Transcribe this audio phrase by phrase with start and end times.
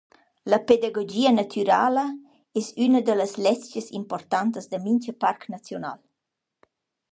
[0.51, 2.05] La pedagogia natürala
[2.61, 5.99] es üna da las lezchas importantas da mincha parc naziunal.